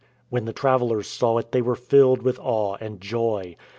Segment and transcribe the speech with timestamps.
[0.31, 3.55] When the travelers saw it they were filled with awe and joy.